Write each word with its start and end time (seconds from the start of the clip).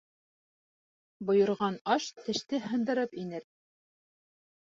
Бойорған 1.29 1.77
аш 1.97 2.07
теште 2.23 2.61
һындырып 2.65 3.13
инер. 3.25 3.45